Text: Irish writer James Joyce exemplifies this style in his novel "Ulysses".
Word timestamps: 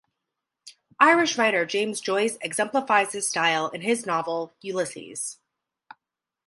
Irish 0.99 1.37
writer 1.37 1.63
James 1.63 2.01
Joyce 2.01 2.39
exemplifies 2.41 3.11
this 3.11 3.27
style 3.29 3.67
in 3.69 3.81
his 3.81 4.03
novel 4.07 4.51
"Ulysses". 4.61 5.37